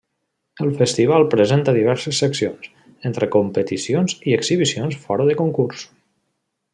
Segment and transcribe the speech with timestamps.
[0.67, 2.71] El festival presenta diverses seccions,
[3.11, 5.89] entre competicions i exhibicions fora de concurs.